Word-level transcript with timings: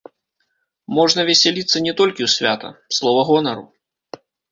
Можна 0.99 1.21
весяліцца 1.29 1.77
не 1.87 1.93
толькі 1.99 2.21
ў 2.27 2.31
свята, 2.37 2.69
слова 3.01 3.21
гонару. 3.29 3.63